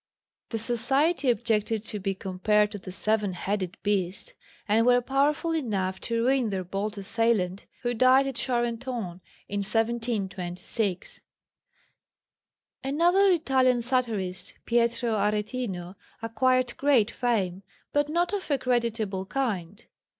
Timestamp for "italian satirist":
13.29-14.55